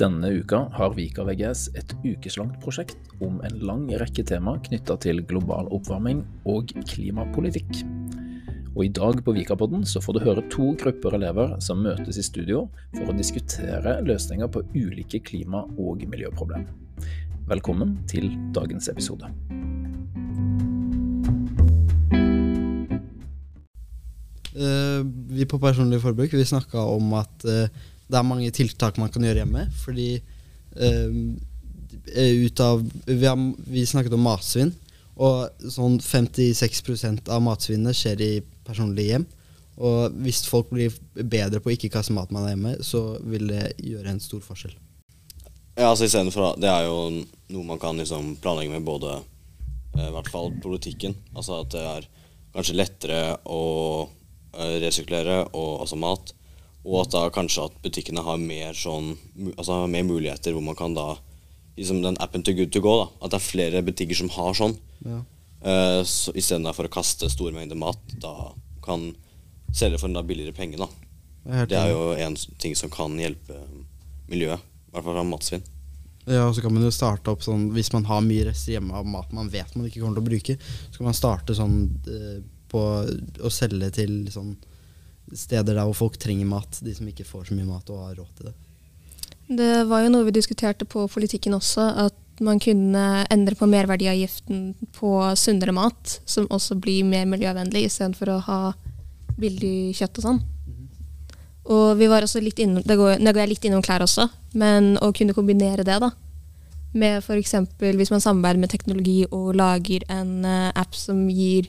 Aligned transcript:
Denne 0.00 0.30
uka 0.32 0.62
har 0.72 0.94
Vika 0.96 1.26
VGS 1.28 1.66
et 1.76 1.90
ukeslangt 2.00 2.54
prosjekt 2.62 3.10
om 3.20 3.34
en 3.44 3.56
lang 3.68 3.82
rekke 4.00 4.22
tema 4.24 4.54
knytta 4.64 4.94
til 5.04 5.20
global 5.28 5.68
oppvarming 5.76 6.22
og 6.48 6.72
klimapolitikk. 6.88 7.82
Og 8.70 8.86
I 8.86 8.88
dag 8.96 9.20
på 9.26 9.34
Vikapodden 9.36 9.84
så 9.84 10.00
får 10.00 10.16
du 10.16 10.22
høre 10.24 10.46
to 10.48 10.70
grupper 10.80 11.18
elever 11.18 11.52
som 11.60 11.84
møtes 11.84 12.16
i 12.16 12.24
studio 12.24 12.62
for 12.94 13.12
å 13.12 13.18
diskutere 13.18 13.98
løsninger 14.08 14.48
på 14.48 14.64
ulike 14.72 15.20
klima- 15.20 15.66
og 15.76 16.08
miljøproblem. 16.08 16.64
Velkommen 17.52 17.98
til 18.08 18.32
dagens 18.56 18.88
episode. 18.88 19.28
Uh, 24.56 25.04
vi 25.28 25.44
på 25.44 25.60
Personlig 25.60 26.00
forbruk 26.00 26.32
vi 26.32 26.48
snakka 26.56 26.88
om 26.96 27.18
at 27.20 27.44
uh, 27.44 27.90
det 28.10 28.18
er 28.18 28.26
mange 28.26 28.50
tiltak 28.54 28.98
man 29.00 29.10
kan 29.12 29.24
gjøre 29.24 29.44
hjemme. 29.44 29.66
Fordi 29.84 30.10
eh, 30.76 31.10
ut 32.44 32.62
av 32.64 32.84
vi, 33.06 33.24
har, 33.24 33.40
vi, 33.66 33.86
snakket 33.86 34.16
om 34.16 34.24
matsvinn, 34.26 34.72
og 35.20 35.68
sånn 35.68 35.98
56% 36.00 37.28
av 37.30 37.42
matsvinnet 37.44 37.96
skjer 37.96 38.22
i 38.24 38.32
personlige 38.66 39.14
hjem. 39.16 39.26
Og 39.80 40.20
hvis 40.24 40.42
folk 40.48 40.70
blir 40.72 40.94
bedre 41.14 41.60
på 41.60 41.70
å 41.70 41.74
ikke 41.74 41.92
kaste 41.92 42.14
mat 42.16 42.32
man 42.32 42.44
har 42.44 42.54
hjemme, 42.54 42.76
så 42.84 43.02
vil 43.24 43.48
det 43.52 43.74
gjøre 43.80 44.12
en 44.12 44.22
stor 44.22 44.42
forskjell. 44.44 44.76
Ja, 45.78 45.88
altså 45.88 46.04
istedenfor 46.04 46.58
Det 46.60 46.68
er 46.68 46.88
jo 46.88 46.96
noe 47.54 47.64
man 47.64 47.78
kan 47.80 47.96
liksom 47.96 48.34
planlegge 48.42 48.74
med 48.74 48.84
både 48.84 49.20
i 49.96 50.10
hvert 50.12 50.28
fall 50.30 50.52
politikken. 50.62 51.14
Altså 51.34 51.62
at 51.62 51.72
det 51.72 51.84
er 51.84 52.08
kanskje 52.54 52.76
lettere 52.76 53.22
å 53.48 53.62
resirkulere 54.82 55.44
og 55.54 55.84
altså 55.84 55.98
mat. 56.00 56.34
Og 56.86 57.02
at 57.02 57.12
da 57.12 57.26
kanskje 57.32 57.66
at 57.68 57.80
butikkene 57.84 58.22
har 58.24 58.40
mer, 58.40 58.76
sånn, 58.76 59.12
altså 59.56 59.82
mer 59.90 60.06
muligheter 60.08 60.54
hvor 60.56 60.64
man 60.64 60.78
kan 60.78 60.94
da 60.96 61.12
liksom 61.76 62.00
den 62.04 62.18
appen 62.20 62.44
til 62.44 62.56
Good 62.56 62.72
to 62.72 62.82
go. 62.84 62.96
da, 63.02 63.10
At 63.24 63.34
det 63.34 63.40
er 63.40 63.46
flere 63.46 63.82
butikker 63.84 64.16
som 64.16 64.32
har 64.36 64.56
sånn. 64.56 64.76
Ja. 65.04 65.20
Uh, 65.60 66.00
så 66.08 66.32
Istedenfor 66.36 66.88
å 66.88 66.92
kaste 66.92 67.28
store 67.32 67.52
mengder 67.56 67.78
mat, 67.78 68.00
da 68.22 68.52
kan 68.84 69.10
selge 69.76 70.00
for 70.00 70.08
en 70.08 70.16
da 70.16 70.24
billigere 70.26 70.56
penge. 70.56 70.80
da. 70.80 70.88
Det 71.68 71.76
er 71.76 71.92
jo 71.92 72.14
en 72.20 72.36
ting 72.60 72.74
som 72.76 72.92
kan 72.92 73.12
hjelpe 73.20 73.58
miljøet. 74.30 74.60
I 74.60 74.94
hvert 74.94 75.06
fall 75.06 75.16
fra 75.16 75.26
matsvinn. 75.26 75.68
Ja, 76.26 76.46
og 76.46 76.56
så 76.56 76.64
kan 76.64 76.74
man 76.74 76.84
jo 76.84 76.90
starte 76.92 77.32
opp 77.32 77.40
sånn 77.42 77.70
Hvis 77.72 77.88
man 77.94 78.04
har 78.04 78.20
mye 78.22 78.44
rester 78.50 78.74
hjemme 78.74 78.92
av 78.94 79.06
mat 79.08 79.30
man 79.34 79.48
vet 79.50 79.72
man 79.72 79.86
ikke 79.88 80.02
kommer 80.02 80.18
til 80.18 80.22
å 80.22 80.28
bruke, 80.28 80.56
så 80.60 80.98
kan 80.98 81.08
man 81.08 81.16
starte 81.16 81.56
sånn 81.56 81.78
uh, 82.08 82.40
på 82.70 82.82
å 83.40 83.52
selge 83.52 83.88
til 83.96 84.12
sånn 84.30 84.52
steder 85.34 85.76
der 85.76 85.86
hvor 85.86 85.96
folk 85.96 86.18
trenger 86.20 86.48
mat, 86.48 86.80
de 86.82 86.94
som 86.94 87.08
ikke 87.08 87.26
får 87.26 87.48
så 87.48 87.56
mye 87.56 87.68
mat 87.68 87.90
og 87.92 88.04
har 88.08 88.18
råd 88.18 88.34
til 88.38 88.50
det. 88.50 88.56
Det 89.50 89.72
var 89.90 90.04
jo 90.04 90.12
noe 90.12 90.26
vi 90.28 90.34
diskuterte 90.34 90.86
på 90.86 91.06
politikken 91.10 91.56
også, 91.56 91.88
at 92.06 92.42
man 92.44 92.60
kunne 92.62 93.24
endre 93.30 93.56
på 93.58 93.68
merverdiavgiften 93.68 94.62
på 94.96 95.10
sunnere 95.36 95.74
mat, 95.76 96.20
som 96.24 96.48
også 96.50 96.78
blir 96.80 97.04
mer 97.04 97.26
miljøvennlig, 97.28 97.84
istedenfor 97.88 98.30
å 98.32 98.38
ha 98.46 98.60
billig 99.40 99.92
kjøtt 99.98 100.20
og 100.20 100.26
sånn. 100.26 100.40
Mm. 100.40 100.86
Og 101.74 101.86
vi 101.98 102.08
var 102.10 102.24
også 102.24 102.42
litt 102.44 102.62
innom, 102.62 102.84
det 102.86 102.96
går, 102.96 103.18
det 103.20 103.34
går 103.36 103.50
litt 103.50 103.66
innom 103.66 103.82
klær 103.84 104.06
også, 104.06 104.28
men 104.58 104.94
å 105.02 105.10
kunne 105.16 105.36
kombinere 105.36 105.84
det 105.86 105.98
da, 106.02 106.12
med 106.94 107.20
f.eks. 107.20 107.54
hvis 107.78 108.10
man 108.10 108.22
samarbeider 108.22 108.62
med 108.62 108.72
teknologi 108.72 109.18
og 109.30 109.52
lager 109.58 110.06
en 110.10 110.40
uh, 110.46 110.70
app 110.74 110.96
som 110.98 111.28
gir 111.30 111.68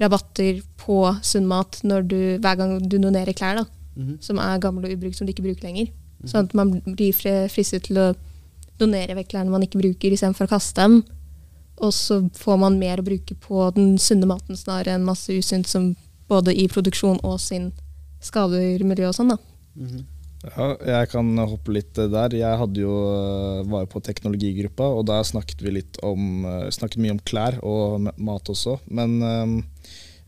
rabatter 0.00 0.60
på 0.76 1.00
sunn 1.22 1.46
mat 1.48 1.80
du, 1.82 2.38
hver 2.42 2.56
gang 2.56 2.76
du 2.82 2.98
donerer 2.98 3.32
klær 3.32 3.56
da, 3.56 3.64
mm 3.96 4.06
-hmm. 4.06 4.16
som 4.20 4.38
er 4.38 4.58
gamle 4.58 4.86
og 4.86 4.92
ubrukt, 4.92 5.16
som 5.16 5.26
du 5.26 5.30
ikke 5.30 5.42
bruker 5.42 5.62
lenger. 5.62 5.86
Mm 5.86 5.92
-hmm. 6.22 6.28
Sånn 6.30 6.44
at 6.44 6.54
man 6.54 6.82
blir 6.96 7.12
fristet 7.48 7.82
til 7.82 7.98
å 7.98 8.14
donere 8.78 9.14
vekk 9.14 9.28
klærne 9.28 9.50
man 9.50 9.62
ikke 9.62 9.78
bruker, 9.78 10.12
istedenfor 10.12 10.44
å 10.44 10.48
kaste 10.48 10.80
dem. 10.80 11.04
Og 11.76 11.92
så 11.92 12.28
får 12.32 12.56
man 12.58 12.78
mer 12.78 12.98
å 12.98 13.04
bruke 13.04 13.34
på 13.34 13.70
den 13.74 13.98
sunne 13.98 14.26
maten 14.26 14.56
snarere 14.56 14.94
enn 14.94 15.04
masse 15.04 15.32
usunt 15.32 15.66
som 15.66 15.96
både 16.28 16.54
i 16.54 16.68
produksjon 16.68 17.20
og 17.22 17.40
sin 17.40 17.72
skader 18.20 18.84
miljøet 18.84 19.08
og 19.08 19.14
sånn. 19.14 19.28
da. 19.28 19.36
Mm 19.76 19.86
-hmm. 19.86 20.04
Ja, 20.44 20.66
jeg 20.84 21.10
kan 21.10 21.30
hoppe 21.40 21.72
litt 21.74 21.96
der. 21.96 22.34
Jeg 22.36 22.68
jo, 22.78 22.96
eh, 23.16 23.62
var 23.70 23.84
jo 23.84 23.92
på 23.94 24.02
teknologigruppa, 24.04 24.88
og 24.98 25.06
der 25.08 25.24
snakket 25.24 25.62
vi 25.64 25.78
litt 25.78 25.98
om, 26.04 26.44
eh, 26.44 26.68
snakket 26.70 27.00
mye 27.00 27.16
om 27.16 27.22
klær 27.24 27.58
og 27.62 28.10
mat 28.16 28.44
også. 28.52 28.78
Men 28.88 29.22
um, 29.22 29.62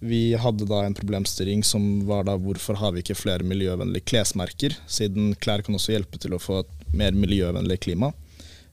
vi 0.01 0.35
hadde 0.35 0.67
da 0.67 0.85
en 0.87 0.95
problemstilling 0.95 1.65
som 1.65 2.07
var 2.07 2.25
da 2.25 2.37
hvorfor 2.39 2.79
har 2.79 2.93
vi 2.93 3.03
ikke 3.03 3.19
flere 3.19 3.47
miljøvennlige 3.47 4.07
klesmerker, 4.07 4.77
siden 4.87 5.35
klær 5.37 5.63
kan 5.63 5.75
også 5.75 5.93
hjelpe 5.93 6.19
til 6.19 6.35
å 6.35 6.43
få 6.43 6.63
et 6.63 6.89
mer 6.95 7.13
miljøvennlig 7.13 7.81
klima. 7.81 8.13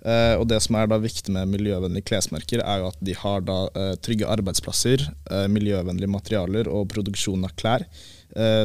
Uh, 0.06 0.38
og 0.38 0.48
Det 0.48 0.60
som 0.62 0.76
er 0.78 0.88
da 0.88 1.00
viktig 1.02 1.34
med 1.34 1.50
miljøvennlige 1.50 2.06
klesmerker, 2.06 2.62
er 2.62 2.80
jo 2.80 2.92
at 2.92 3.00
de 3.02 3.14
har 3.18 3.42
da 3.42 3.66
uh, 3.74 3.96
trygge 4.06 4.30
arbeidsplasser, 4.30 5.02
uh, 5.32 5.48
miljøvennlige 5.50 6.14
materialer 6.14 6.70
og 6.70 6.92
produksjon 6.94 7.44
av 7.44 7.56
klær 7.58 7.88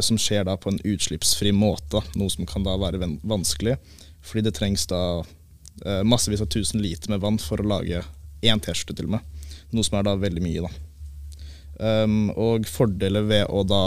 som 0.03 0.19
skjer 0.19 0.43
da 0.49 0.57
på 0.59 0.73
en 0.73 0.81
utslippsfri 0.83 1.53
måte, 1.55 2.01
noe 2.19 2.33
som 2.33 2.47
kan 2.49 2.65
da 2.67 2.73
være 2.81 2.99
vanskelig. 3.23 3.77
Fordi 4.21 4.45
det 4.45 4.55
trengs 4.57 4.87
da 4.91 5.03
eh, 5.21 6.03
massevis 6.05 6.43
av 6.45 6.51
tusen 6.53 6.83
liter 6.83 7.13
med 7.13 7.23
vann 7.25 7.39
for 7.41 7.61
å 7.61 7.69
lage 7.77 8.03
én 8.43 8.61
T-skjorte 8.61 8.97
til 8.99 9.09
og 9.09 9.17
med. 9.17 9.51
Noe 9.71 9.87
som 9.87 9.99
er 9.99 10.07
da 10.09 10.17
veldig 10.19 10.45
mye, 10.45 10.67
da. 10.67 10.87
Um, 11.81 12.29
og 12.37 12.67
fordeler 12.69 13.25
ved 13.25 13.47
å 13.49 13.63
da 13.65 13.85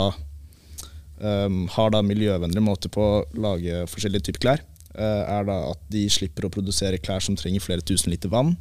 um, 1.20 1.60
ha 1.70 1.84
da 1.94 2.00
miljøvennlig 2.02 2.62
måte 2.64 2.90
på 2.90 3.04
å 3.04 3.20
lage 3.38 3.84
forskjellige 3.92 4.30
typer 4.30 4.42
klær, 4.42 4.64
er 4.94 5.46
da 5.48 5.56
at 5.72 5.80
de 5.90 6.04
slipper 6.12 6.46
å 6.46 6.52
produsere 6.54 7.00
klær 7.02 7.24
som 7.24 7.36
trenger 7.38 7.64
flere 7.64 7.84
tusen 7.84 8.12
liter 8.12 8.30
vann. 8.32 8.54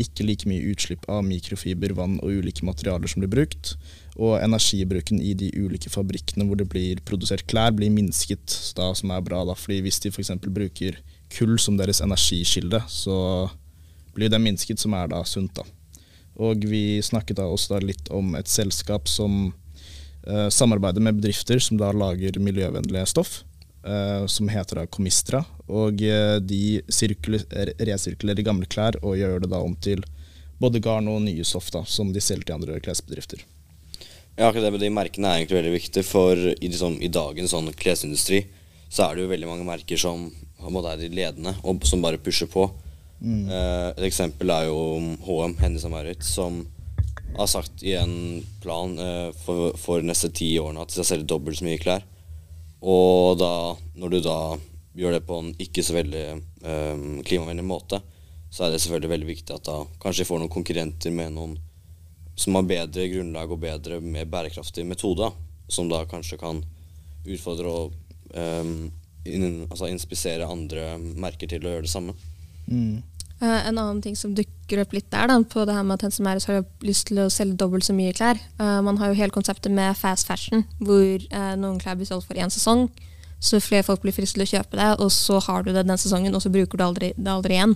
Ikke 0.00 0.24
like 0.24 0.48
mye 0.48 0.70
utslipp 0.72 1.04
av 1.12 1.24
mikrofiber, 1.24 1.92
vann 1.96 2.18
og 2.20 2.40
ulike 2.40 2.64
materialer 2.64 3.08
som 3.08 3.24
blir 3.24 3.32
brukt 3.32 3.74
og 4.20 4.36
energibruken 4.42 5.20
i 5.22 5.32
de 5.38 5.48
ulike 5.56 5.90
fabrikkene 5.92 6.44
hvor 6.48 6.58
det 6.60 6.68
blir 6.70 7.00
produsert 7.08 7.46
klær, 7.48 7.72
blir 7.76 7.92
minsket, 7.94 8.52
da, 8.76 8.90
som 8.96 9.12
er 9.14 9.22
bra. 9.24 9.42
Da, 9.48 9.56
fordi 9.56 9.80
Hvis 9.86 10.00
de 10.04 10.12
f.eks. 10.12 10.32
bruker 10.44 10.98
kull 11.32 11.56
som 11.62 11.78
deres 11.78 12.02
energikilde, 12.04 12.82
så 12.88 13.48
blir 14.16 14.28
det 14.32 14.42
minsket, 14.42 14.80
som 14.82 14.94
er 14.98 15.08
da 15.12 15.22
sunt. 15.24 15.54
da. 15.56 15.64
Og 16.36 16.66
Vi 16.68 17.00
snakket 17.02 17.38
da 17.38 17.48
også 17.48 17.76
da 17.76 17.86
litt 17.86 18.10
om 18.10 18.34
et 18.36 18.48
selskap 18.48 19.08
som 19.08 19.54
eh, 20.26 20.48
samarbeider 20.50 21.00
med 21.00 21.20
bedrifter 21.20 21.62
som 21.62 21.78
da 21.80 21.92
lager 21.92 22.40
miljøvennlige 22.40 23.06
stoff, 23.06 23.42
som 24.28 24.48
heter 24.52 24.82
da 24.82 24.86
Comistra. 24.86 25.40
Og 25.70 26.02
uh, 26.04 26.36
de 26.42 26.82
resirkulerer 26.90 28.44
gamle 28.44 28.68
klær 28.68 28.98
og 29.00 29.16
gjør 29.16 29.40
det 29.44 29.50
da 29.54 29.60
om 29.64 29.72
til 29.80 30.04
både 30.60 30.82
garn 30.84 31.08
og 31.08 31.22
nye 31.24 31.46
stoff 31.46 31.70
da, 31.72 31.84
som 31.88 32.12
de 32.12 32.20
selger 32.20 32.50
til 32.50 32.58
andre 32.58 32.80
klesbedrifter. 32.84 33.46
Ja, 34.36 34.48
akkurat 34.48 34.66
det 34.66 34.74
med 34.74 34.82
de 34.84 34.92
merkene 34.92 35.30
er 35.30 35.40
egentlig 35.40 35.58
veldig 35.58 35.72
viktig, 35.74 36.04
for 36.06 36.36
i, 36.36 36.68
liksom, 36.68 36.98
i 37.02 37.10
dagens 37.12 37.54
sånn 37.54 37.70
klesindustri 37.76 38.44
så 38.90 39.06
er 39.06 39.16
det 39.16 39.24
jo 39.24 39.30
veldig 39.30 39.48
mange 39.48 39.66
merker 39.66 40.00
som 40.00 40.28
er 40.60 41.00
de 41.00 41.08
ledende, 41.14 41.54
og 41.64 41.86
som 41.88 42.02
bare 42.02 42.20
pusher 42.20 42.48
på. 42.50 42.66
Mm. 43.20 43.48
Eh, 43.48 43.88
et 43.94 44.06
eksempel 44.08 44.50
er 44.52 44.66
jo 44.68 44.80
HM, 45.24 45.56
Hennes 45.60 45.86
Maurits, 45.88 46.34
som 46.34 46.62
har 47.36 47.48
sagt 47.48 47.84
i 47.86 47.94
en 47.96 48.42
plan 48.62 48.96
eh, 48.98 49.28
for, 49.44 49.76
for 49.78 50.04
neste 50.04 50.32
ti 50.34 50.50
årene 50.60 50.82
at 50.82 50.90
de 50.90 50.98
skal 50.98 51.08
selge 51.12 51.30
dobbelt 51.30 51.60
så 51.60 51.68
mye 51.68 51.80
klær. 51.80 52.04
Og 52.80 53.38
da, 53.40 53.76
når 54.00 54.14
du 54.14 54.20
da 54.24 54.38
gjør 54.96 55.16
det 55.16 55.24
på 55.28 55.38
en 55.40 55.50
ikke 55.60 55.84
så 55.84 55.94
veldig 55.96 56.24
um, 56.64 57.20
klimavennlig 57.26 57.64
måte, 57.66 58.00
så 58.50 58.66
er 58.66 58.72
det 58.72 58.80
selvfølgelig 58.82 59.12
veldig 59.12 59.28
viktig 59.28 59.54
at 59.54 59.66
da 59.68 59.76
kanskje 60.02 60.26
får 60.26 60.40
noen 60.40 60.52
konkurrenter 60.52 61.14
med 61.14 61.36
noen 61.36 61.58
som 62.40 62.56
har 62.56 62.66
bedre 62.66 63.06
grunnlag 63.12 63.52
og 63.52 63.60
bedre, 63.62 64.00
mer 64.00 64.26
bærekraftig 64.30 64.86
metode. 64.88 65.28
Som 65.70 65.90
da 65.90 66.02
kanskje 66.08 66.40
kan 66.40 66.64
utfordre 67.28 67.70
og 67.70 67.92
um, 68.34 68.88
in, 69.28 69.66
altså 69.68 69.90
inspisere 69.90 70.48
andre 70.48 70.96
merker 70.98 71.50
til 71.50 71.66
å 71.66 71.76
gjøre 71.76 71.86
det 71.86 71.92
samme. 71.92 72.16
Mm. 72.66 73.02
Uh, 73.40 73.60
en 73.68 73.76
annen 73.76 74.00
ting 74.02 74.16
som 74.18 74.32
dukker 74.34 74.59
opp 74.78 74.92
litt 74.94 75.08
der, 75.10 75.26
da, 75.26 75.40
på 75.42 75.64
det 75.66 75.74
her 75.74 75.82
med 75.82 75.98
at 75.98 76.06
Hensemeres 76.06 76.46
har 76.46 76.62
lyst 76.86 77.08
til 77.10 77.18
å 77.24 77.26
selge 77.32 77.58
dobbelt 77.58 77.88
så 77.88 77.96
mye 77.96 78.14
klær. 78.14 78.38
Uh, 78.60 78.78
man 78.86 79.00
har 79.02 79.10
jo 79.10 79.18
hele 79.18 79.34
konseptet 79.34 79.74
med 79.74 79.98
fast 79.98 80.30
fashion, 80.30 80.62
hvor 80.78 81.26
uh, 81.34 81.54
noen 81.58 81.80
klær 81.82 81.98
blir 81.98 82.06
solgt 82.06 82.28
for 82.28 82.38
én 82.38 82.52
sesong. 82.54 82.86
Så 83.42 83.58
flere 83.64 83.82
folk 83.82 84.04
blir 84.04 84.14
fristet 84.14 84.38
til 84.38 84.46
å 84.46 84.52
kjøpe 84.52 84.78
det, 84.78 84.90
og 85.02 85.10
så 85.10 85.40
har 85.48 85.66
du 85.66 85.72
det 85.74 85.86
den 85.88 85.98
sesongen, 85.98 86.36
og 86.36 86.44
så 86.44 86.52
bruker 86.54 86.78
du 86.78 86.84
aldri, 86.86 87.14
det 87.16 87.32
aldri 87.34 87.58
igjen. 87.58 87.74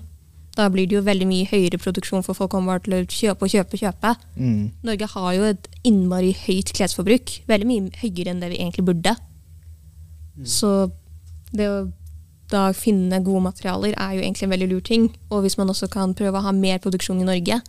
Da 0.54 0.68
blir 0.70 0.86
det 0.86 0.94
jo 0.94 1.02
veldig 1.02 1.26
mye 1.26 1.48
høyere 1.50 1.80
produksjon, 1.82 2.22
for 2.22 2.38
folk 2.38 2.52
kommer 2.52 2.76
bare 2.76 2.84
til 2.84 2.96
å 3.00 3.02
kjøpe 3.02 3.48
og 3.48 3.54
kjøpe. 3.56 3.80
kjøpe. 3.80 4.14
Mm. 4.38 4.70
Norge 4.86 5.08
har 5.16 5.30
jo 5.34 5.48
et 5.48 5.68
innmari 5.88 6.30
høyt 6.44 6.70
klesforbruk. 6.76 7.40
Veldig 7.50 7.66
mye 7.66 8.04
høyere 8.04 8.30
enn 8.30 8.44
det 8.44 8.52
vi 8.52 8.60
egentlig 8.60 8.86
burde. 8.86 9.16
Mm. 10.38 10.46
Så 10.46 10.70
det 11.54 11.66
å 11.70 11.80
da 12.54 12.68
finne 12.76 13.20
gode 13.26 13.44
materialer 13.48 13.96
er 13.98 14.16
jo 14.16 14.24
egentlig 14.24 14.46
en 14.46 14.54
veldig 14.54 14.68
lur 14.70 14.84
ting. 14.86 15.08
Og 15.30 15.44
hvis 15.44 15.58
man 15.60 15.70
også 15.72 15.90
kan 15.92 16.14
prøve 16.16 16.38
å 16.38 16.46
ha 16.46 16.52
mer 16.56 16.82
produksjon 16.82 17.22
i 17.22 17.26
Norge 17.28 17.60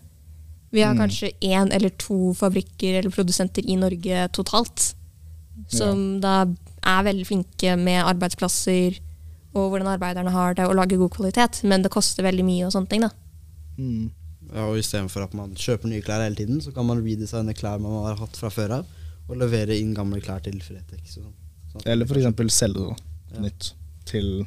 Vi 0.75 0.83
har 0.83 0.93
mm. 0.95 0.99
kanskje 0.99 1.31
én 1.45 1.71
eller 1.73 1.93
to 2.01 2.33
fabrikker 2.35 2.99
eller 2.99 3.13
produsenter 3.13 3.65
i 3.65 3.77
Norge 3.79 4.27
totalt. 4.35 4.93
Som 5.71 6.19
ja. 6.19 6.21
da 6.23 6.35
er 6.85 7.05
veldig 7.07 7.25
flinke 7.27 7.77
med 7.79 8.03
arbeidsplasser 8.03 8.99
og 9.55 9.71
hvordan 9.71 9.87
arbeiderne 9.93 10.33
har 10.35 10.57
det, 10.57 10.65
og 10.67 10.75
lage 10.75 10.99
god 10.99 11.13
kvalitet. 11.15 11.61
Men 11.63 11.83
det 11.85 11.93
koster 11.93 12.25
veldig 12.25 12.43
mye 12.43 12.67
og 12.67 12.73
sånne 12.75 12.91
ting, 12.91 13.05
da. 13.05 13.11
Mm. 13.79 14.11
Ja, 14.51 14.67
og 14.67 14.77
Istedenfor 14.79 15.25
at 15.25 15.33
man 15.37 15.55
kjøper 15.57 15.89
nye 15.89 16.03
klær 16.05 16.23
hele 16.25 16.37
tiden, 16.37 16.59
så 16.61 16.73
kan 16.75 16.87
man 16.87 17.01
redesigne 17.03 17.55
klær 17.57 17.79
man 17.81 17.95
har 18.05 18.19
hatt 18.19 18.37
fra 18.37 18.51
før 18.53 18.81
av, 18.81 18.91
og 19.25 19.39
levere 19.41 19.77
inn 19.79 19.95
gamle 19.97 20.19
klær 20.23 20.43
til 20.45 20.59
Fretex. 20.63 21.15
Sånn. 21.17 21.31
Sånn 21.71 21.87
Eller 21.91 22.07
f.eks. 22.07 22.53
selge 22.53 22.91
da, 22.91 22.99
Ja. 23.33 23.47
nytt 23.47 23.71
til 24.05 24.45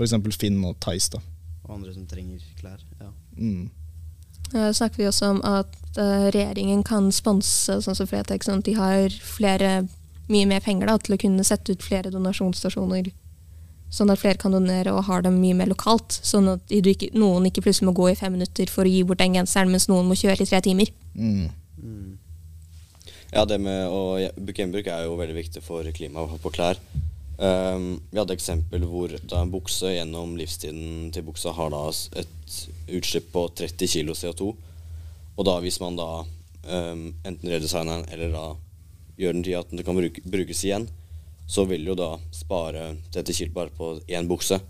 f.eks. 0.00 0.36
Finn 0.40 0.58
og 0.64 0.78
Theis. 0.82 1.10
da. 1.12 1.20
Og 1.66 1.76
andre 1.76 1.94
som 1.94 2.08
trenger 2.08 2.42
klær. 2.60 2.80
Ja. 3.00 3.12
Mm. 3.36 3.70
Uh, 4.50 4.72
snakker 4.74 5.02
vi 5.02 5.06
også 5.06 5.30
om 5.36 5.40
at 5.46 5.76
uh, 5.98 6.26
regjeringen 6.32 6.82
kan 6.86 7.12
sponse 7.14 7.76
sånn 7.84 7.96
som 7.96 8.08
Fretex, 8.10 8.48
sånn 8.48 8.64
at 8.64 8.66
de 8.66 8.74
har 8.78 9.14
flere, 9.22 9.84
mye 10.30 10.48
mer 10.50 10.64
penger 10.64 10.90
da, 10.90 10.96
til 10.98 11.14
å 11.14 11.20
kunne 11.20 11.46
sette 11.46 11.76
ut 11.76 11.84
flere 11.84 12.10
donasjonsstasjoner. 12.10 13.12
Sånn 13.90 14.10
at 14.10 14.20
flere 14.22 14.38
kan 14.38 14.54
donere 14.54 14.92
og 14.94 15.08
har 15.08 15.22
dem 15.26 15.40
mye 15.42 15.56
mer 15.58 15.70
lokalt. 15.70 16.14
Sånn 16.22 16.48
at 16.52 16.62
du 16.70 16.90
ikke, 16.90 17.10
noen 17.18 17.48
ikke 17.48 17.64
plutselig 17.64 17.88
må 17.90 17.94
gå 17.98 18.10
i 18.12 18.18
fem 18.18 18.34
minutter 18.34 18.70
for 18.70 18.86
å 18.86 18.90
gi 18.90 19.02
bort 19.06 19.22
den 19.22 19.38
genseren, 19.38 19.70
mens 19.70 19.88
noen 19.90 20.06
må 20.06 20.18
kjøre 20.18 20.46
i 20.46 20.50
tre 20.50 20.60
timer. 20.62 20.92
Mm. 21.14 21.48
Mm. 21.82 22.18
Ja, 23.30 23.44
det 23.46 23.60
med 23.62 23.86
å 23.90 24.18
bruke 24.38 24.62
gjenbruk 24.62 24.90
er 24.90 25.06
jo 25.06 25.18
veldig 25.18 25.36
viktig 25.36 25.62
for 25.62 25.86
klimaet 25.94 26.42
på 26.42 26.54
klær. 26.54 26.78
Um, 27.40 28.02
vi 28.10 28.18
hadde 28.20 28.34
eksempel 28.36 28.82
hvor 28.84 29.14
da 29.24 29.38
en 29.40 29.52
bukse 29.52 29.94
gjennom 29.94 30.34
livstiden 30.36 31.08
til 31.14 31.24
buksa 31.24 31.54
har 31.56 31.70
da 31.72 31.86
et 32.20 32.56
utslipp 32.92 33.30
på 33.32 33.46
30 33.56 33.88
kg 33.88 34.12
CO2. 34.12 34.48
Og 35.38 35.46
da 35.48 35.54
hvis 35.64 35.78
man 35.80 35.96
da 35.96 36.08
um, 36.20 37.06
enten 37.24 37.48
redesigner 37.48 38.02
den 38.02 38.12
eller 38.12 38.34
da 38.34 38.44
gjør 39.16 39.38
den 39.38 39.46
til 39.46 39.56
at 39.56 39.72
den 39.72 39.80
kan 39.86 39.96
bruke, 39.96 40.24
brukes 40.28 40.60
igjen, 40.66 40.84
så 41.48 41.64
vil 41.64 41.88
jo 41.88 41.96
da 41.96 42.10
spare 42.36 42.90
30 43.14 43.38
kg 43.38 43.56
bare 43.56 43.72
på 43.72 43.94
én 44.04 44.28
bukse. 44.28 44.60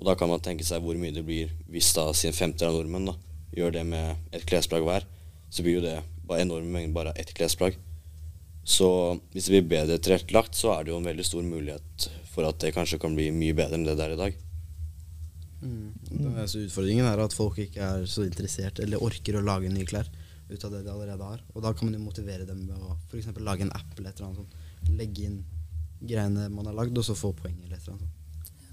Og 0.00 0.08
da 0.08 0.16
kan 0.16 0.32
man 0.32 0.40
tenke 0.40 0.64
seg 0.64 0.80
hvor 0.84 0.96
mye 0.96 1.12
det 1.12 1.24
blir 1.26 1.52
hvis 1.68 1.92
da 1.98 2.08
sin 2.16 2.36
femte 2.36 2.64
av 2.64 2.78
nordmenn 2.78 3.10
da 3.12 3.16
gjør 3.56 3.76
det 3.76 3.84
med 3.92 4.32
et 4.32 4.48
klesplagg 4.48 4.88
hver. 4.88 5.04
Så 5.52 5.60
blir 5.60 5.82
jo 5.82 5.84
det 5.84 5.98
bare 6.24 6.48
enorme 6.48 6.78
mengder 6.78 6.96
bare 6.96 7.12
av 7.12 7.20
ett 7.20 7.36
klesplagg. 7.36 7.76
Så 8.66 8.88
hvis 9.30 9.46
det 9.46 9.54
blir 9.54 9.68
bedre 9.70 10.00
tilrettelagt, 10.02 10.56
så 10.58 10.72
er 10.74 10.84
det 10.84 10.90
jo 10.90 10.98
en 10.98 11.06
veldig 11.06 11.24
stor 11.26 11.44
mulighet 11.46 12.08
for 12.32 12.48
at 12.48 12.58
det 12.60 12.74
kanskje 12.74 12.98
kan 13.00 13.14
bli 13.14 13.28
mye 13.34 13.54
bedre 13.56 13.78
enn 13.78 13.86
det 13.86 13.94
det 13.94 14.06
er 14.08 14.14
i 14.16 14.20
dag. 14.20 14.40
Mm. 15.62 15.92
Det 16.10 16.32
er 16.42 16.48
så 16.50 16.62
utfordringen 16.64 17.06
er 17.08 17.22
at 17.22 17.34
folk 17.34 17.60
ikke 17.62 17.82
er 17.82 18.08
så 18.10 18.26
interessert 18.26 18.82
eller 18.82 19.02
orker 19.02 19.38
å 19.38 19.44
lage 19.46 19.70
nye 19.72 19.86
klær 19.88 20.10
ut 20.50 20.64
av 20.66 20.74
det 20.74 20.82
de 20.82 20.90
allerede 20.92 21.30
har. 21.30 21.40
Og 21.54 21.62
da 21.62 21.72
kan 21.72 21.88
man 21.88 21.96
jo 21.96 22.04
motivere 22.04 22.46
dem 22.46 22.66
med 22.66 22.76
å 22.76 22.96
f.eks. 23.08 23.30
lage 23.38 23.66
en 23.66 23.72
app 23.74 23.96
eller 23.96 24.10
et 24.10 24.18
eller 24.18 24.28
annet 24.28 24.42
sånt. 24.42 24.58
Legge 24.98 25.26
inn 25.30 25.40
greiene 26.02 26.50
man 26.52 26.66
har 26.68 26.76
lagd, 26.76 26.98
og 26.98 27.06
så 27.06 27.16
få 27.16 27.32
poeng 27.38 27.56
eller 27.62 27.78
et 27.78 27.86
eller 27.86 27.96
annet 27.96 28.06
sånt. 28.06 28.22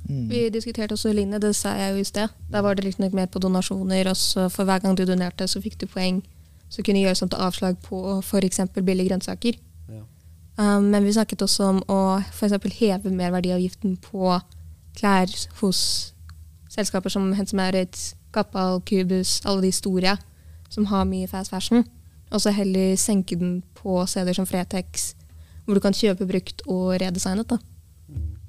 Mm. 0.04 0.25
Vi 0.28 0.42
diskuterte 0.51 0.98
også 0.98 1.13
lignende, 1.13 1.39
det 1.39 1.56
sa 1.56 1.78
jeg 1.80 1.94
jo 1.94 2.01
i 2.01 2.07
sted. 2.07 2.34
Der 2.51 2.66
var 2.66 2.75
det 2.75 2.84
riktignok 2.86 3.13
mer 3.16 3.30
på 3.31 3.39
donasjoner, 3.39 4.10
og 4.12 4.18
så 4.19 4.50
for 4.51 4.68
hver 4.68 4.81
gang 4.84 4.98
du 4.98 5.06
donerte, 5.07 5.48
så 5.48 5.62
fikk 5.63 5.78
du 5.80 5.88
poeng. 5.88 6.19
Så 6.74 6.84
kunne 6.84 7.06
gjøre 7.06 7.22
sånt 7.22 7.38
avslag 7.38 7.78
på 7.86 8.01
f.eks. 8.19 8.60
billige 8.81 9.13
grønnsaker. 9.13 9.62
Um, 10.58 10.92
men 10.94 11.04
vi 11.04 11.14
snakket 11.16 11.42
også 11.42 11.70
om 11.72 11.80
å 11.90 12.00
f.eks. 12.22 12.54
heve 12.78 13.10
merverdiavgiften 13.10 13.98
på 14.04 14.36
klær 14.94 15.32
hos 15.62 15.80
selskaper 16.70 17.10
som 17.10 17.32
Hense 17.34 17.58
Maurits, 17.58 18.14
Kappal, 18.34 18.82
Cubus, 18.86 19.40
alle 19.46 19.66
de 19.66 19.72
store 19.74 20.18
som 20.74 20.86
har 20.90 21.06
mye 21.10 21.30
fast 21.30 21.54
fashion. 21.54 21.86
Og 22.34 22.42
så 22.42 22.54
heller 22.54 22.96
senke 22.98 23.38
den 23.38 23.62
på 23.78 23.98
steder 24.10 24.34
som 24.34 24.46
Fretex, 24.50 25.14
hvor 25.66 25.78
du 25.78 25.82
kan 25.82 25.94
kjøpe 25.94 26.28
brukt 26.30 26.64
og 26.66 26.96
redesignet. 27.02 27.50
da. 27.50 27.58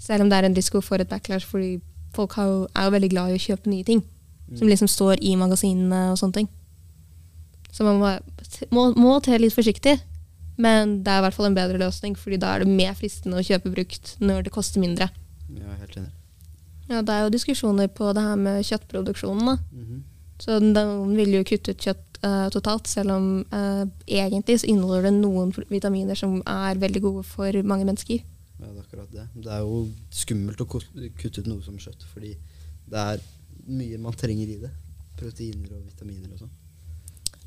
Selv 0.00 0.25
om 0.25 0.31
det 0.31 0.39
er 0.39 0.49
en 0.49 0.57
risiko 0.57 0.81
for 0.81 1.00
et 1.00 1.09
backlash, 1.09 1.47
fordi 1.47 1.81
folk 2.15 2.37
er 2.39 2.85
jo 2.85 2.91
veldig 2.91 3.11
glad 3.11 3.31
i 3.31 3.37
å 3.37 3.45
kjøpe 3.45 3.71
nye 3.71 3.85
ting. 3.85 4.03
Som 4.55 4.69
liksom 4.69 4.89
står 4.89 5.21
i 5.25 5.37
magasinene 5.37 6.11
og 6.12 6.19
sånne 6.21 6.41
ting. 6.41 6.49
Så 7.73 7.85
man 7.85 7.99
må, 7.99 8.11
må, 8.71 8.91
må 8.97 9.15
tre 9.25 9.39
litt 9.41 9.55
forsiktig. 9.55 9.97
Men 10.56 11.01
det 11.03 11.11
er 11.11 11.21
i 11.21 11.25
hvert 11.27 11.37
fall 11.37 11.49
en 11.51 11.56
bedre 11.56 11.81
løsning, 11.83 12.15
fordi 12.19 12.39
da 12.43 12.55
er 12.55 12.62
det 12.62 12.71
mer 12.71 12.95
fristende 12.99 13.41
å 13.41 13.47
kjøpe 13.47 13.73
brukt 13.75 14.15
når 14.23 14.47
det 14.47 14.55
koster 14.55 14.83
mindre. 14.83 15.11
Er 15.55 15.81
helt 15.81 15.97
enig. 15.99 16.12
Ja, 16.89 17.01
Det 17.03 17.15
er 17.15 17.23
jo 17.25 17.33
diskusjoner 17.33 17.89
på 17.89 18.12
det 18.15 18.23
her 18.23 18.37
med 18.37 18.65
kjøttproduksjonen. 18.65 19.47
da. 19.47 19.56
Mhm. 19.73 20.03
Så 20.39 20.59
noen 20.61 21.15
vil 21.17 21.31
jo 21.31 21.45
kutte 21.47 21.71
ut 21.71 21.79
kjøtt 21.79 22.19
uh, 22.25 22.49
totalt, 22.51 22.89
selv 22.91 23.15
om 23.15 23.45
uh, 23.55 23.85
egentlig 24.06 24.59
så 24.61 24.67
inneholder 24.67 25.09
det 25.09 25.12
noen 25.21 25.53
vitaminer 25.71 26.19
som 26.19 26.43
er 26.43 26.81
veldig 26.83 27.00
gode 27.00 27.23
for 27.23 27.62
mange 27.62 27.87
mennesker. 27.87 28.25
Ja, 28.59 28.67
det 28.67 28.75
er 28.75 28.83
akkurat 28.83 29.12
det. 29.12 29.29
Det 29.35 29.53
er 29.53 29.62
jo 29.62 29.89
skummelt 30.11 30.61
å 30.61 30.67
kutte 30.67 31.41
ut 31.41 31.47
noe 31.47 31.62
som 31.62 31.79
kjøtt, 31.79 32.03
fordi 32.12 32.35
det 32.91 32.99
er 32.99 33.23
mye 33.67 33.99
man 33.99 34.12
trenger 34.19 34.50
i 34.50 34.59
det. 34.65 34.71
Proteiner 35.17 35.77
og 35.79 35.87
vitaminer 35.87 36.33
og 36.35 36.43
sånn. 36.43 36.55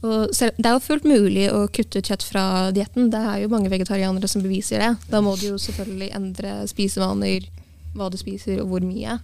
Og 0.03 0.29
selv, 0.35 0.53
det 0.57 0.65
er 0.69 0.75
jo 0.75 0.83
fullt 0.85 1.07
mulig 1.09 1.47
å 1.49 1.63
kutte 1.73 1.97
ut 1.97 2.05
kjøtt 2.11 2.23
fra 2.23 2.43
dietten. 2.71 3.09
Det 3.09 3.17
er 3.17 3.39
jo 3.41 3.49
mange 3.49 3.69
vegetarianere 3.71 4.27
som 4.29 4.43
beviser 4.43 4.79
det. 4.83 4.91
Da 5.09 5.21
må 5.25 5.33
du 5.39 5.47
jo 5.47 5.57
selvfølgelig 5.57 6.11
endre 6.13 6.51
spisevaner, 6.69 7.47
hva 7.95 8.11
du 8.13 8.17
spiser 8.17 8.61
og 8.61 8.67
hvor 8.69 8.85
mye. 8.85 9.17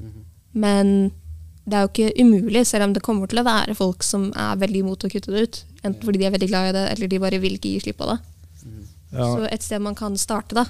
Mhm. 0.00 0.24
Men 0.52 1.12
det 1.64 1.76
er 1.78 1.86
jo 1.86 1.92
ikke 1.92 2.20
umulig, 2.20 2.66
selv 2.66 2.84
om 2.84 2.92
det 2.92 3.02
kommer 3.02 3.28
til 3.30 3.38
å 3.40 3.46
være 3.46 3.76
folk 3.76 4.02
som 4.02 4.32
er 4.34 4.56
veldig 4.60 4.82
imot 4.84 5.04
å 5.06 5.10
kutte 5.12 5.32
det 5.32 5.42
ut. 5.46 5.64
Enten 5.84 6.04
fordi 6.04 6.18
de 6.18 6.26
er 6.26 6.34
veldig 6.36 6.48
glad 6.50 6.68
i 6.68 6.72
det, 6.76 6.84
eller 6.92 7.08
de 7.08 7.18
bare 7.22 7.40
vil 7.40 7.56
ikke 7.56 7.72
gi 7.72 7.80
slipp 7.80 7.96
på 8.02 8.10
det. 8.10 8.18
Ja. 9.12 9.24
Så 9.24 9.48
et 9.50 9.62
sted 9.62 9.80
man 9.82 9.94
kan 9.94 10.16
starte, 10.16 10.54
da, 10.54 10.66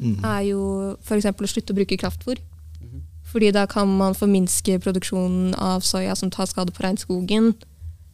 Mm. 0.00 0.24
er 0.24 0.40
jo 0.48 0.96
f.eks. 1.04 1.24
å 1.26 1.46
slutte 1.46 1.72
å 1.72 1.76
bruke 1.76 1.98
kraftfôr. 1.98 2.38
Mhm. 2.80 3.00
Fordi 3.32 3.52
da 3.52 3.66
kan 3.66 3.86
man 3.88 4.14
forminske 4.14 4.78
produksjonen 4.80 5.54
av 5.58 5.82
soya 5.82 6.16
som 6.16 6.30
tar 6.30 6.46
skade 6.46 6.72
på 6.72 6.82
regnskogen. 6.82 7.54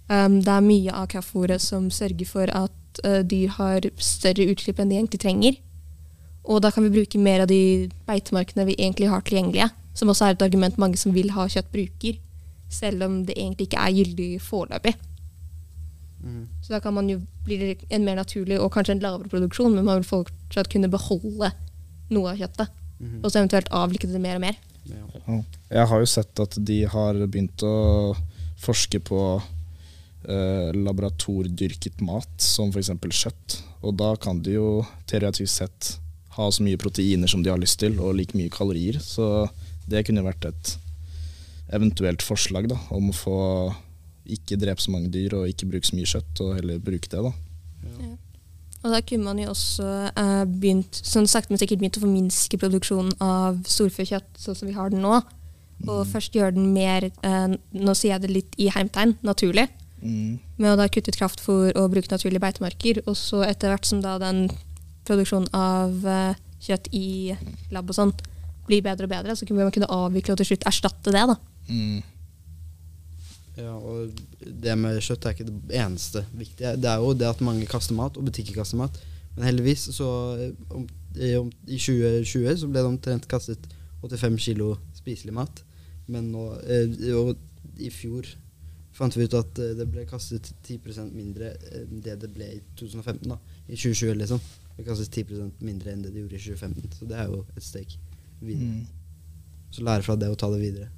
Um, 0.08 0.38
det 0.40 0.52
er 0.52 0.64
mye 0.64 0.93
av 0.96 1.08
kraftfôret 1.12 1.60
som 1.60 1.90
sørger 1.93 2.28
for 2.28 2.52
at 2.56 3.00
uh, 3.05 3.20
dyr 3.20 3.52
har 3.58 3.88
større 4.00 4.46
utslipp 4.49 4.81
enn 4.81 4.93
de 4.93 4.96
egentlig 4.96 5.20
trenger. 5.20 5.58
Og 6.49 6.62
da 6.64 6.70
kan 6.72 6.87
vi 6.87 6.94
bruke 6.94 7.20
mer 7.20 7.44
av 7.44 7.50
de 7.50 7.90
beitemarkene 8.08 8.64
vi 8.70 8.78
egentlig 8.78 9.10
har 9.12 9.25
tilgjengelige. 9.26 9.69
Som 9.99 10.08
også 10.08 10.28
er 10.28 10.37
et 10.37 10.46
argument 10.46 10.78
mange 10.81 10.96
som 10.96 11.12
vil 11.12 11.28
ha 11.34 11.44
kjøtt, 11.50 11.69
bruker. 11.75 12.16
Selv 12.72 13.05
om 13.05 13.20
det 13.28 13.37
egentlig 13.37 13.69
ikke 13.69 13.82
er 13.84 13.96
gyldig 13.99 14.31
foreløpig. 14.44 14.94
Mm. 16.25 16.49
Så 16.62 16.72
da 16.72 16.81
kan 16.81 16.94
man 16.96 17.08
jo 17.10 17.20
bli 17.44 17.76
en 17.90 18.05
mer 18.05 18.16
naturlig 18.19 18.58
og 18.60 18.72
kanskje 18.75 18.96
en 18.96 19.05
lavere 19.05 19.31
produksjon, 19.31 19.75
men 19.75 19.84
man 19.87 20.00
vil 20.00 20.08
fortsatt 20.08 20.70
kunne 20.72 20.90
beholde 20.93 21.52
noe 22.14 22.32
av 22.32 22.40
kjøttet. 22.40 22.72
Mm. 22.99 23.20
Og 23.20 23.31
så 23.31 23.43
eventuelt 23.43 23.70
avvikle 23.75 24.10
det 24.14 24.22
mer 24.22 24.41
og 24.41 24.44
mer. 24.46 24.58
Jeg 25.69 25.86
har 25.91 26.00
jo 26.00 26.08
sett 26.08 26.41
at 26.41 26.56
de 26.65 26.81
har 26.88 27.20
begynt 27.27 27.62
å 27.67 28.17
forske 28.58 29.00
på 29.05 29.20
eh, 30.27 30.70
laboratordyrket 30.75 32.03
mat, 32.05 32.31
som 32.43 32.72
f.eks. 32.72 32.93
kjøtt. 33.22 33.58
Og 33.87 33.96
da 34.01 34.15
kan 34.20 34.43
de 34.43 34.56
jo 34.58 34.69
teoretisk 35.10 35.53
sett 35.53 35.94
ha 36.39 36.48
så 36.55 36.63
mye 36.63 36.79
proteiner 36.81 37.31
som 37.31 37.43
de 37.43 37.51
har 37.51 37.60
lyst 37.60 37.81
til, 37.82 37.98
og 38.01 38.17
like 38.19 38.39
mye 38.39 38.53
kalorier. 38.53 39.01
Så 39.03 39.48
det 39.89 40.06
kunne 40.06 40.27
vært 40.27 40.48
et 40.51 40.77
eventuelt 41.75 42.25
forslag 42.25 42.70
da, 42.70 42.79
om 42.94 43.10
å 43.10 43.17
få 43.17 43.39
ikke 44.29 44.58
drepe 44.60 44.82
så 44.82 44.93
mange 44.93 45.10
dyr 45.13 45.34
og 45.39 45.48
ikke 45.48 45.69
bruke 45.70 45.89
så 45.89 45.96
mye 45.96 46.08
kjøtt, 46.08 46.43
og 46.44 46.56
heller 46.58 46.81
bruke 46.82 47.10
det. 47.10 47.22
da. 47.25 47.32
Og 48.79 48.93
da 48.94 49.01
kunne 49.03 49.27
man 49.27 49.41
jo 49.41 49.51
også 49.51 49.87
eh, 50.13 50.44
begynt, 50.46 51.01
sånn 51.03 51.27
sakte, 51.31 51.51
men 51.51 51.60
sikkert 51.60 51.81
begynt 51.81 51.98
å 51.98 52.05
forminske 52.05 52.60
produksjonen 52.60 53.17
av 53.25 53.58
storfekjøtt 53.67 54.39
sånn 54.39 54.58
som 54.58 54.70
vi 54.70 54.77
har 54.77 54.93
den 54.93 55.03
nå. 55.03 55.19
Og 55.87 56.06
først 56.10 56.34
gjøre 56.34 56.56
den 56.56 56.72
mer, 56.75 57.06
eh, 57.06 57.48
nå 57.55 57.94
sier 57.94 58.17
jeg 58.17 58.25
det 58.25 58.34
litt 58.34 58.56
i 58.58 58.70
heimtegn 58.75 59.17
naturlig. 59.27 59.69
Mm. 60.02 60.38
Med 60.60 60.72
å 60.72 60.78
da 60.78 60.88
kutte 60.93 61.12
ut 61.12 61.19
kraftfôr 61.19 61.72
og 61.74 61.93
bruke 61.93 62.10
naturlige 62.12 62.43
beitemarker. 62.43 63.02
Og 63.06 63.17
så 63.19 63.43
etter 63.46 63.72
hvert 63.72 63.88
som 63.88 64.02
da 64.05 64.17
den 64.22 64.46
produksjonen 65.08 65.48
av 65.56 66.05
eh, 66.06 66.38
kjøtt 66.64 66.90
i 66.96 67.34
lab 67.74 67.88
og 67.88 67.96
sånn 67.96 68.14
blir 68.69 68.84
bedre 68.84 69.08
og 69.08 69.12
bedre, 69.12 69.36
så 69.36 69.48
kunne 69.48 69.64
man 69.64 69.74
kunne 69.74 69.90
avvikle 69.90 70.34
og 70.34 70.40
til 70.43 70.52
slutt 70.52 70.67
erstatte 70.69 71.14
det. 71.14 71.24
da. 71.31 71.36
Mm. 71.69 72.02
Ja, 73.58 73.74
og 73.74 74.19
det 74.62 74.74
med 74.78 75.00
kjøtt 75.02 75.26
er 75.26 75.34
ikke 75.34 75.48
det 75.48 75.78
eneste 75.81 76.22
viktige. 76.36 76.76
Det 76.78 76.90
er 76.90 77.02
jo 77.02 77.14
det 77.17 77.31
at 77.31 77.40
mange 77.44 77.67
kaster 77.70 77.96
mat, 77.98 78.19
og 78.19 78.28
butikker 78.28 78.60
kaster 78.60 78.78
mat. 78.78 79.00
Men 79.34 79.48
heldigvis, 79.48 79.88
så 79.96 80.10
eh, 80.38 80.52
om, 80.74 80.84
i, 81.17 81.32
om, 81.38 81.50
i 81.67 81.78
2020 81.81 82.60
så 82.62 82.70
ble 82.70 82.82
det 82.82 82.93
omtrent 82.93 83.31
kastet 83.31 83.64
85 84.05 84.38
kilo 84.43 84.74
spiselig 84.98 85.34
mat. 85.34 85.64
Men 86.06 86.31
nå, 86.34 86.44
eh, 86.69 87.08
og 87.17 87.34
i 87.78 87.90
fjor 87.94 88.28
fant 88.98 89.17
vi 89.17 89.26
ut 89.28 89.36
at 89.38 89.60
eh, 89.62 89.74
det 89.78 89.86
ble 89.90 90.05
kastet 90.08 90.50
10% 90.67 91.14
mindre 91.14 91.52
enn 91.78 92.02
det 92.05 92.19
det 92.22 92.31
ble 92.34 92.50
i 92.56 92.60
2015. 92.78 93.28
da. 93.31 93.38
I 93.69 93.76
2020, 93.76 94.14
liksom. 94.22 94.43
Det 94.76 94.86
kastes 94.86 95.10
10% 95.14 95.64
mindre 95.67 95.94
enn 95.94 96.05
det 96.05 96.14
det 96.14 96.24
gjorde 96.24 96.38
i 96.38 96.44
2015. 96.44 96.94
Så 96.98 97.10
det 97.10 97.19
er 97.19 97.31
jo 97.31 97.43
et 97.55 97.67
steg 97.67 97.98
videre. 98.40 98.78
Mm. 98.78 98.86
Så 99.74 99.84
lære 99.84 100.06
fra 100.06 100.17
det 100.19 100.31
og 100.32 100.38
ta 100.40 100.50
det 100.52 100.62
videre. 100.62 100.90